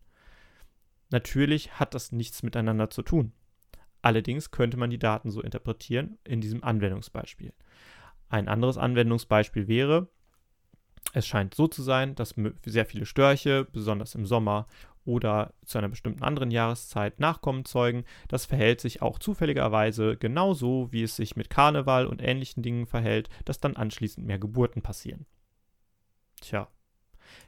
Natürlich 1.11 1.79
hat 1.79 1.95
das 1.95 2.13
nichts 2.13 2.43
miteinander 2.43 2.91
zu 2.91 3.03
tun. 3.03 3.33
Allerdings 4.03 4.51
könnte 4.51 4.77
man 4.77 4.91
die 4.91 4.99
Daten 4.99 5.31
so 5.31 5.43
interpretieren 5.43 6.19
in 6.25 6.41
diesem 6.41 6.65
Anwendungsbeispiel. 6.65 7.53
Ein 8.29 8.49
anderes 8.49 8.79
Anwendungsbeispiel 8.79 9.69
wäre, 9.69 10.09
es 11.13 11.27
scheint 11.27 11.55
so 11.55 11.67
zu 11.67 11.83
sein, 11.83 12.15
dass 12.15 12.35
sehr 12.65 12.87
viele 12.87 13.05
Störche, 13.05 13.67
besonders 13.73 14.15
im 14.15 14.27
Sommer 14.27 14.67
oder 15.05 15.55
zu 15.65 15.79
einer 15.79 15.89
bestimmten 15.89 16.23
anderen 16.23 16.51
Jahreszeit 16.51 17.21
Nachkommen 17.21 17.65
zeugen. 17.65 18.05
Das 18.29 18.47
verhält 18.47 18.81
sich 18.81 19.03
auch 19.03 19.19
zufälligerweise 19.19 20.17
genauso, 20.17 20.93
wie 20.93 21.03
es 21.03 21.17
sich 21.17 21.37
mit 21.37 21.51
Karneval 21.51 22.07
und 22.07 22.23
ähnlichen 22.23 22.63
Dingen 22.63 22.87
verhält, 22.87 23.29
dass 23.45 23.61
dann 23.61 23.77
anschließend 23.77 24.27
mehr 24.27 24.39
Geburten 24.39 24.83
passieren. 24.83 25.27
Tja, 26.41 26.69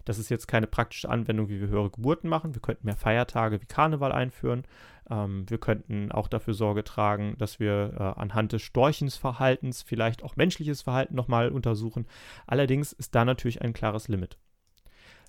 das 0.04 0.18
ist 0.18 0.28
jetzt 0.28 0.46
keine 0.48 0.66
praktische 0.66 1.08
Anwendung, 1.08 1.48
wie 1.48 1.60
wir 1.60 1.68
höhere 1.68 1.90
Geburten 1.90 2.28
machen. 2.28 2.54
Wir 2.54 2.62
könnten 2.62 2.86
mehr 2.86 2.96
Feiertage 2.96 3.60
wie 3.60 3.66
Karneval 3.66 4.12
einführen. 4.12 4.64
Ähm, 5.10 5.48
wir 5.48 5.58
könnten 5.58 6.12
auch 6.12 6.28
dafür 6.28 6.54
Sorge 6.54 6.84
tragen, 6.84 7.36
dass 7.38 7.60
wir 7.60 7.94
äh, 7.98 8.20
anhand 8.20 8.52
des 8.52 8.62
Storchensverhaltens 8.62 9.82
vielleicht 9.82 10.22
auch 10.22 10.36
menschliches 10.36 10.82
Verhalten 10.82 11.14
nochmal 11.14 11.50
untersuchen. 11.50 12.06
Allerdings 12.46 12.92
ist 12.92 13.14
da 13.14 13.24
natürlich 13.24 13.62
ein 13.62 13.72
klares 13.72 14.08
Limit. 14.08 14.38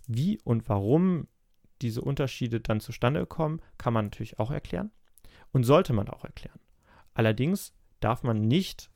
Wie 0.08 0.39
und 0.44 0.68
warum 0.68 1.27
diese 1.82 2.01
Unterschiede 2.01 2.60
dann 2.60 2.80
zustande 2.80 3.25
kommen, 3.25 3.62
kann 3.77 3.94
man 3.94 4.06
natürlich 4.06 4.39
auch 4.39 4.51
erklären 4.51 4.92
und 5.51 5.63
sollte 5.63 5.94
man 5.94 6.10
auch 6.10 6.24
erklären. 6.24 6.60
Allerdings 7.13 7.74
darf 8.00 8.24
man 8.24 8.48
nicht 8.48 8.89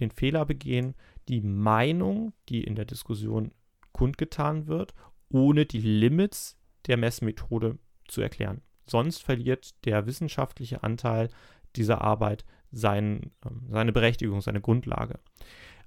den 0.00 0.10
Fehler 0.10 0.44
begehen, 0.46 0.94
die 1.28 1.40
Meinung, 1.40 2.32
die 2.48 2.64
in 2.64 2.74
der 2.74 2.84
Diskussion 2.84 3.52
kundgetan 3.92 4.66
wird, 4.66 4.94
ohne 5.28 5.66
die 5.66 5.80
Limits 5.80 6.56
der 6.86 6.96
Messmethode 6.96 7.78
zu 8.06 8.20
erklären. 8.20 8.62
Sonst 8.86 9.22
verliert 9.22 9.84
der 9.84 10.06
wissenschaftliche 10.06 10.82
Anteil 10.82 11.28
dieser 11.76 12.00
Arbeit 12.00 12.44
sein, 12.70 13.32
ähm, 13.44 13.66
seine 13.68 13.92
Berechtigung, 13.92 14.40
seine 14.40 14.60
Grundlage. 14.60 15.18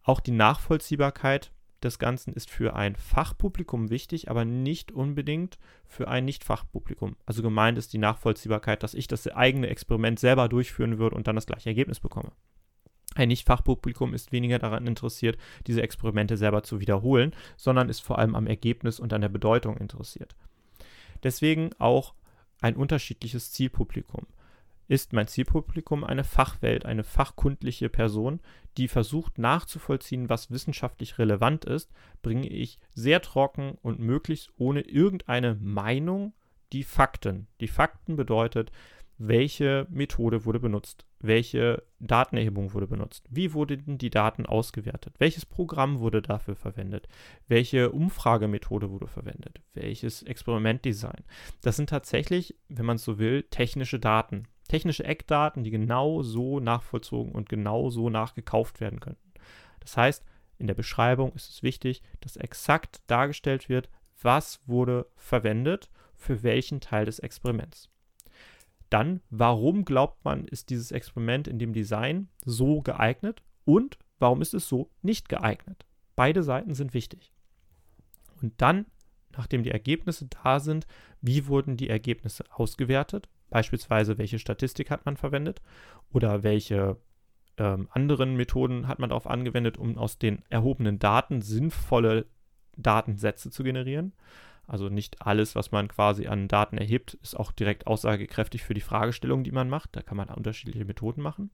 Auch 0.03 0.19
die 0.19 0.31
Nachvollziehbarkeit 0.31 1.51
des 1.83 1.99
Ganzen 1.99 2.33
ist 2.33 2.49
für 2.49 2.75
ein 2.75 2.95
Fachpublikum 2.95 3.89
wichtig, 3.89 4.29
aber 4.29 4.45
nicht 4.45 4.91
unbedingt 4.91 5.57
für 5.85 6.07
ein 6.07 6.25
Nicht-Fachpublikum. 6.25 7.15
Also 7.25 7.41
gemeint 7.41 7.77
ist 7.77 7.93
die 7.93 7.97
Nachvollziehbarkeit, 7.97 8.83
dass 8.83 8.93
ich 8.93 9.07
das 9.07 9.27
eigene 9.27 9.67
Experiment 9.67 10.19
selber 10.19 10.47
durchführen 10.49 10.97
würde 10.99 11.15
und 11.15 11.27
dann 11.27 11.35
das 11.35 11.47
gleiche 11.47 11.69
Ergebnis 11.69 11.99
bekomme. 11.99 12.31
Ein 13.15 13.27
Nicht-Fachpublikum 13.27 14.13
ist 14.13 14.31
weniger 14.31 14.59
daran 14.59 14.87
interessiert, 14.87 15.37
diese 15.67 15.81
Experimente 15.81 16.37
selber 16.37 16.63
zu 16.63 16.79
wiederholen, 16.79 17.33
sondern 17.57 17.89
ist 17.89 17.99
vor 17.99 18.19
allem 18.19 18.35
am 18.35 18.47
Ergebnis 18.47 18.99
und 18.99 19.11
an 19.11 19.21
der 19.21 19.29
Bedeutung 19.29 19.77
interessiert. 19.77 20.35
Deswegen 21.23 21.71
auch 21.77 22.13
ein 22.61 22.75
unterschiedliches 22.75 23.51
Zielpublikum. 23.51 24.27
Ist 24.91 25.13
mein 25.13 25.27
Zielpublikum 25.27 26.03
eine 26.03 26.25
Fachwelt, 26.25 26.85
eine 26.85 27.05
fachkundliche 27.05 27.87
Person, 27.87 28.41
die 28.75 28.89
versucht 28.89 29.37
nachzuvollziehen, 29.37 30.27
was 30.27 30.51
wissenschaftlich 30.51 31.17
relevant 31.17 31.63
ist, 31.63 31.93
bringe 32.21 32.49
ich 32.49 32.77
sehr 32.93 33.21
trocken 33.21 33.77
und 33.81 33.99
möglichst 33.99 34.49
ohne 34.57 34.81
irgendeine 34.81 35.55
Meinung 35.55 36.33
die 36.73 36.83
Fakten. 36.83 37.47
Die 37.61 37.69
Fakten 37.69 38.17
bedeutet, 38.17 38.73
welche 39.17 39.87
Methode 39.89 40.43
wurde 40.43 40.59
benutzt, 40.59 41.05
welche 41.21 41.83
Datenerhebung 41.99 42.73
wurde 42.73 42.87
benutzt, 42.87 43.23
wie 43.29 43.53
wurden 43.53 43.97
die 43.97 44.09
Daten 44.09 44.45
ausgewertet, 44.45 45.13
welches 45.19 45.45
Programm 45.45 45.99
wurde 45.99 46.21
dafür 46.21 46.57
verwendet, 46.57 47.07
welche 47.47 47.91
Umfragemethode 47.91 48.89
wurde 48.89 49.07
verwendet, 49.07 49.61
welches 49.73 50.21
Experimentdesign. 50.23 51.23
Das 51.61 51.77
sind 51.77 51.89
tatsächlich, 51.89 52.57
wenn 52.67 52.85
man 52.85 52.97
es 52.97 53.05
so 53.05 53.19
will, 53.19 53.43
technische 53.43 53.97
Daten, 53.97 54.47
technische 54.71 55.03
Eckdaten, 55.03 55.65
die 55.65 55.69
genau 55.69 56.21
so 56.21 56.61
nachvollzogen 56.61 57.33
und 57.33 57.49
genau 57.49 57.89
so 57.89 58.09
nachgekauft 58.09 58.79
werden 58.79 59.01
könnten. 59.01 59.33
Das 59.81 59.97
heißt, 59.97 60.23
in 60.59 60.67
der 60.67 60.75
Beschreibung 60.75 61.33
ist 61.33 61.49
es 61.49 61.61
wichtig, 61.61 62.01
dass 62.21 62.37
exakt 62.37 63.01
dargestellt 63.07 63.67
wird, 63.67 63.89
was 64.21 64.61
wurde 64.67 65.07
verwendet 65.17 65.89
für 66.15 66.41
welchen 66.43 66.79
Teil 66.79 67.03
des 67.03 67.19
Experiments. 67.19 67.89
Dann, 68.89 69.19
warum 69.29 69.83
glaubt 69.83 70.23
man, 70.23 70.45
ist 70.45 70.69
dieses 70.69 70.93
Experiment 70.93 71.49
in 71.49 71.59
dem 71.59 71.73
Design 71.73 72.29
so 72.45 72.81
geeignet 72.81 73.43
und 73.65 73.99
warum 74.19 74.41
ist 74.41 74.53
es 74.53 74.69
so 74.69 74.89
nicht 75.01 75.27
geeignet? 75.27 75.85
Beide 76.15 76.43
Seiten 76.43 76.75
sind 76.75 76.93
wichtig. 76.93 77.33
Und 78.41 78.53
dann, 78.61 78.85
nachdem 79.35 79.63
die 79.63 79.71
Ergebnisse 79.71 80.27
da 80.27 80.61
sind, 80.61 80.87
wie 81.19 81.47
wurden 81.47 81.75
die 81.75 81.89
Ergebnisse 81.89 82.45
ausgewertet? 82.51 83.27
Beispielsweise, 83.51 84.17
welche 84.17 84.39
Statistik 84.39 84.89
hat 84.89 85.05
man 85.05 85.17
verwendet 85.17 85.61
oder 86.11 86.41
welche 86.41 86.97
ähm, 87.57 87.87
anderen 87.91 88.35
Methoden 88.35 88.87
hat 88.87 88.97
man 88.97 89.09
darauf 89.09 89.27
angewendet, 89.27 89.77
um 89.77 89.97
aus 89.97 90.17
den 90.17 90.41
erhobenen 90.49 90.97
Daten 90.97 91.41
sinnvolle 91.41 92.25
Datensätze 92.77 93.51
zu 93.51 93.63
generieren? 93.63 94.13
Also 94.67 94.87
nicht 94.87 95.21
alles, 95.21 95.53
was 95.55 95.71
man 95.71 95.89
quasi 95.89 96.27
an 96.27 96.47
Daten 96.47 96.77
erhebt, 96.77 97.15
ist 97.15 97.35
auch 97.35 97.51
direkt 97.51 97.87
aussagekräftig 97.87 98.63
für 98.63 98.73
die 98.73 98.79
Fragestellung, 98.79 99.43
die 99.43 99.51
man 99.51 99.69
macht. 99.69 99.95
Da 99.97 100.01
kann 100.01 100.15
man 100.15 100.29
unterschiedliche 100.29 100.85
Methoden 100.85 101.21
machen. 101.21 101.51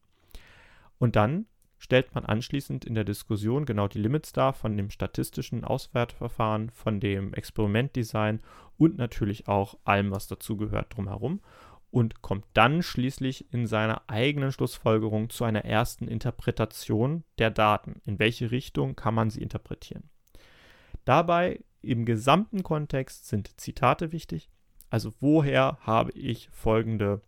Und 0.99 1.15
dann 1.15 1.47
stellt 1.79 2.13
man 2.13 2.25
anschließend 2.25 2.85
in 2.85 2.95
der 2.95 3.03
Diskussion 3.03 3.65
genau 3.65 3.87
die 3.87 3.99
Limits 3.99 4.33
dar 4.33 4.53
von 4.53 4.77
dem 4.77 4.89
statistischen 4.89 5.63
Auswertverfahren, 5.63 6.69
von 6.69 6.99
dem 6.99 7.33
Experimentdesign 7.33 8.41
und 8.77 8.97
natürlich 8.97 9.47
auch 9.47 9.77
allem, 9.83 10.11
was 10.11 10.27
dazugehört 10.27 10.95
drumherum 10.95 11.41
und 11.89 12.21
kommt 12.21 12.45
dann 12.53 12.83
schließlich 12.83 13.51
in 13.53 13.65
seiner 13.65 14.03
eigenen 14.07 14.51
Schlussfolgerung 14.51 15.29
zu 15.29 15.43
einer 15.43 15.65
ersten 15.65 16.07
Interpretation 16.07 17.23
der 17.37 17.49
Daten. 17.49 18.01
In 18.05 18.19
welche 18.19 18.51
Richtung 18.51 18.95
kann 18.95 19.13
man 19.13 19.29
sie 19.29 19.41
interpretieren? 19.41 20.09
Dabei 21.05 21.61
im 21.81 22.05
gesamten 22.05 22.63
Kontext 22.63 23.27
sind 23.27 23.59
Zitate 23.59 24.11
wichtig. 24.11 24.49
Also 24.89 25.13
woher 25.19 25.77
habe 25.81 26.11
ich 26.11 26.49
folgende 26.51 27.21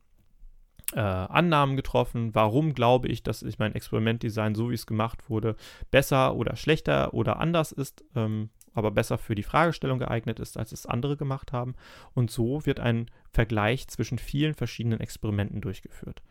äh, 0.94 1.00
Annahmen 1.00 1.76
getroffen? 1.76 2.36
Warum 2.36 2.74
glaube 2.74 3.08
ich, 3.08 3.24
dass 3.24 3.42
ich 3.42 3.60
mein 3.60 3.76
Experimentdesign, 3.76 4.56
so 4.56 4.70
wie 4.70 4.76
es 4.76 4.88
gemacht 4.88 5.30
wurde, 5.30 5.56
besser 5.92 6.36
oder 6.36 6.56
schlechter 6.56 7.14
oder 7.14 7.40
anders 7.40 7.72
ist, 7.72 8.04
ähm, 8.16 8.50
aber 8.80 8.92
besser 8.92 9.18
für 9.18 9.36
die 9.36 9.44
Fragestellung 9.44 10.00
geeignet 10.00 10.40
ist, 10.40 10.58
als 10.58 10.72
es 10.72 10.86
andere 10.86 11.18
gemacht 11.18 11.54
haben? 11.54 11.76
Und 12.14 12.32
so 12.32 12.66
wird 12.66 12.80
ein 12.80 13.12
Vergleich 13.32 13.88
zwischen 13.88 14.18
vielen 14.18 14.56
verschiedenen 14.56 15.00
Experimenten 15.00 15.62
durchgeführt. 15.62 16.24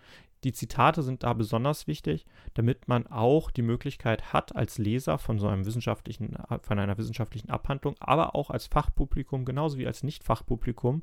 Die 0.44 0.52
Zitate 0.52 1.02
sind 1.02 1.24
da 1.24 1.32
besonders 1.32 1.86
wichtig, 1.86 2.26
damit 2.54 2.86
man 2.86 3.06
auch 3.08 3.50
die 3.50 3.62
Möglichkeit 3.62 4.32
hat, 4.32 4.54
als 4.54 4.78
Leser 4.78 5.18
von 5.18 5.38
so 5.38 5.48
einem 5.48 5.66
wissenschaftlichen, 5.66 6.36
von 6.62 6.78
einer 6.78 6.96
wissenschaftlichen 6.96 7.50
Abhandlung, 7.50 7.96
aber 7.98 8.34
auch 8.36 8.50
als 8.50 8.66
Fachpublikum, 8.66 9.44
genauso 9.44 9.78
wie 9.78 9.86
als 9.86 10.04
Nicht-Fachpublikum, 10.04 11.02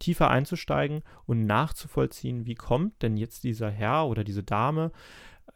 tiefer 0.00 0.30
einzusteigen 0.30 1.02
und 1.26 1.46
nachzuvollziehen, 1.46 2.46
wie 2.46 2.56
kommt 2.56 3.02
denn 3.02 3.16
jetzt 3.16 3.44
dieser 3.44 3.70
Herr 3.70 4.08
oder 4.08 4.24
diese 4.24 4.42
Dame 4.42 4.90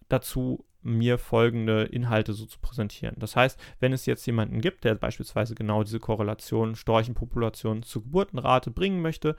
dazu, 0.08 0.64
mir 0.86 1.18
folgende 1.18 1.84
Inhalte 1.84 2.32
so 2.32 2.46
zu 2.46 2.58
präsentieren. 2.60 3.16
Das 3.18 3.36
heißt, 3.36 3.58
wenn 3.80 3.92
es 3.92 4.06
jetzt 4.06 4.24
jemanden 4.26 4.60
gibt, 4.60 4.84
der 4.84 4.94
beispielsweise 4.94 5.54
genau 5.54 5.82
diese 5.82 6.00
Korrelation 6.00 6.74
Storchenpopulation 6.74 7.82
zur 7.82 8.02
Geburtenrate 8.02 8.70
bringen 8.70 9.02
möchte, 9.02 9.36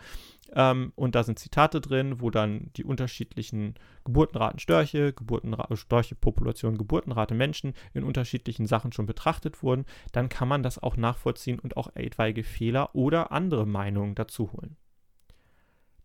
ähm, 0.54 0.94
und 0.96 1.16
da 1.16 1.24
sind 1.24 1.40
Zitate 1.40 1.82
drin, 1.82 2.22
wo 2.22 2.30
dann 2.30 2.70
die 2.76 2.84
unterschiedlichen 2.84 3.76
Geburtenraten 4.06 4.60
Störche, 4.60 5.14
Geburtenra 5.14 5.76
Störche-Population, 5.76 6.78
Geburtenrate 6.78 7.34
Menschen 7.34 7.74
in 7.94 8.04
unterschiedlichen 8.04 8.66
Sachen 8.66 8.92
schon 8.92 9.06
betrachtet 9.06 9.64
wurden, 9.64 9.86
dann 10.12 10.30
kann 10.30 10.48
man 10.48 10.64
das 10.64 10.82
auch 10.82 10.98
nachvollziehen 10.98 11.60
und 11.60 11.78
auch 11.78 11.96
etwaige 11.96 12.44
Fehler 12.44 12.96
oder 12.96 13.32
andere 13.32 13.66
Meinungen 13.66 14.16
dazu 14.16 14.52
holen. 14.54 14.78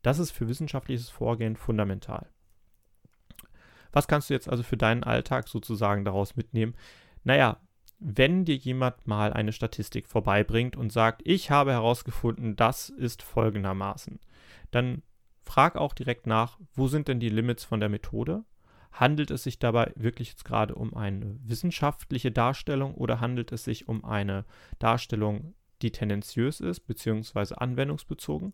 Das 0.03 0.19
ist 0.19 0.33
für 0.33 0.49
wissenschaftliches 0.49 1.09
Vorgehen 1.09 1.57
fundamental. 1.57 2.29
Was 3.93 4.09
kannst 4.09 4.31
du 4.31 4.35
jetzt 4.35 4.49
also 4.49 4.63
für 4.63 4.77
deinen 4.77 5.05
Alltag 5.05 5.49
sozusagen 5.49 6.05
daraus 6.05 6.37
mitnehmen? 6.37 6.75
Naja, 7.25 7.59
wenn 7.99 8.45
dir 8.45 8.57
jemand 8.57 9.07
mal 9.07 9.33
eine 9.33 9.53
Statistik 9.53 10.09
vorbeibringt 10.09 10.77
und 10.77 10.93
sagt, 10.93 11.23
ich 11.25 11.51
habe 11.51 11.71
herausgefunden, 11.73 12.57
das 12.57 12.89
ist 12.89 13.23
folgendermaßen, 13.23 14.19
dann 14.73 15.03
frag 15.45 15.77
auch 15.77 15.95
direkt 15.95 16.27
nach, 16.27 16.59
wo 16.75 16.89
sind 16.89 17.07
denn 17.09 17.21
die 17.21 17.29
Limits 17.29 17.65
von 17.65 17.79
der 17.79 17.89
Methode? 17.89 18.45
Handelt 18.91 19.31
es 19.31 19.45
sich 19.45 19.59
dabei 19.59 19.93
wirklich 19.95 20.31
jetzt 20.31 20.45
gerade 20.45 20.75
um 20.75 20.95
eine 20.95 21.39
wissenschaftliche 21.45 22.33
Darstellung 22.33 22.95
oder 22.95 23.21
handelt 23.21 23.53
es 23.53 23.65
sich 23.65 23.89
um 23.89 24.05
eine 24.05 24.45
Darstellung, 24.79 25.55
die 25.81 25.93
tendenziös 25.93 26.61
ist, 26.61 26.81
beziehungsweise 26.81 27.61
anwendungsbezogen? 27.61 28.53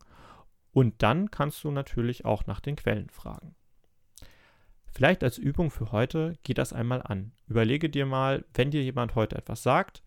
Und 0.71 1.01
dann 1.01 1.31
kannst 1.31 1.63
du 1.63 1.71
natürlich 1.71 2.23
auch 2.23 2.45
nach 2.45 2.59
den 2.59 2.75
Quellen 2.75 3.09
fragen. 3.09 3.55
Vielleicht 4.91 5.23
als 5.23 5.37
Übung 5.37 5.71
für 5.71 5.91
heute 5.91 6.37
geht 6.43 6.57
das 6.57 6.73
einmal 6.73 7.01
an. 7.03 7.31
Überlege 7.47 7.89
dir 7.89 8.05
mal, 8.05 8.45
wenn 8.53 8.71
dir 8.71 8.83
jemand 8.83 9.15
heute 9.15 9.37
etwas 9.37 9.63
sagt, 9.63 10.03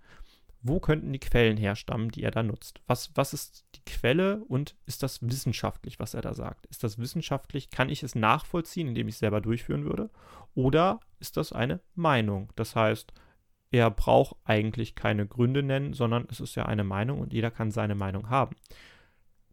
wo 0.63 0.79
könnten 0.79 1.13
die 1.13 1.19
Quellen 1.19 1.57
herstammen, 1.57 2.11
die 2.11 2.23
er 2.23 2.31
da 2.31 2.43
nutzt? 2.43 2.81
Was, 2.87 3.11
was 3.17 3.35
ist 3.35 3.65
die 3.75 3.85
Quelle 3.85 4.45
und 4.45 4.77
ist 4.87 5.03
das 5.03 5.21
wissenschaftlich, 5.23 5.99
was 5.99 6.15
er 6.15 6.23
da 6.23 6.35
sagt? 6.35 6.67
Ist 6.67 6.85
das 6.85 6.99
wissenschaftlich? 6.99 7.71
Kann 7.71 7.89
ich 7.89 8.03
es 8.03 8.15
nachvollziehen, 8.15 8.89
indem 8.89 9.09
ich 9.09 9.15
es 9.15 9.21
selber 9.21 9.41
durchführen 9.41 9.85
würde? 9.85 10.09
Oder 10.55 11.01
ist 11.19 11.37
das 11.37 11.53
eine 11.53 11.81
Meinung? 11.95 12.53
Das 12.55 12.77
heißt, 12.77 13.13
er 13.73 13.91
braucht 13.91 14.37
eigentlich 14.45 14.95
keine 14.95 15.27
Gründe 15.27 15.63
nennen, 15.63 15.95
sondern 15.95 16.27
es 16.31 16.39
ist 16.41 16.55
ja 16.55 16.67
eine 16.67 16.85
Meinung 16.85 17.19
und 17.21 17.33
jeder 17.33 17.51
kann 17.51 17.71
seine 17.71 17.97
Meinung 17.97 18.31
haben. 18.31 18.55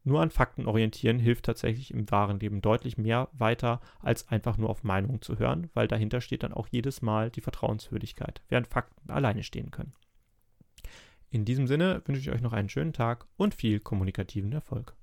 Nur 0.03 0.21
an 0.21 0.31
Fakten 0.31 0.65
orientieren 0.65 1.19
hilft 1.19 1.45
tatsächlich 1.45 1.91
im 1.91 2.09
wahren 2.09 2.39
Leben 2.39 2.61
deutlich 2.61 2.97
mehr 2.97 3.29
weiter, 3.33 3.81
als 3.99 4.27
einfach 4.29 4.57
nur 4.57 4.69
auf 4.69 4.83
Meinungen 4.83 5.21
zu 5.21 5.39
hören, 5.39 5.69
weil 5.73 5.87
dahinter 5.87 6.21
steht 6.21 6.43
dann 6.43 6.53
auch 6.53 6.67
jedes 6.67 7.01
Mal 7.01 7.29
die 7.29 7.41
Vertrauenswürdigkeit, 7.41 8.41
während 8.49 8.67
Fakten 8.67 9.11
alleine 9.11 9.43
stehen 9.43 9.71
können. 9.71 9.93
In 11.31 11.45
diesem 11.45 11.67
Sinne 11.67 12.01
wünsche 12.05 12.21
ich 12.21 12.31
euch 12.31 12.41
noch 12.41 12.53
einen 12.53 12.69
schönen 12.69 12.93
Tag 12.93 13.27
und 13.37 13.53
viel 13.53 13.79
kommunikativen 13.79 14.51
Erfolg. 14.51 14.95